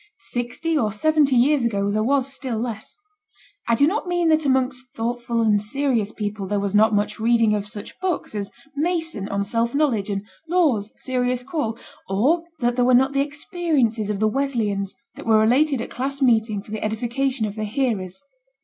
[0.17, 2.97] Sixty or seventy years ago there was still less.
[3.67, 7.53] I do not mean that amongst thoughtful and serious people there was not much reading
[7.53, 11.77] of such books as Mason on Self Knowledge and Law's Serious Call,
[12.09, 16.19] or that there were not the experiences of the Wesleyans, that were related at class
[16.19, 18.19] meeting for the edification of the hearers.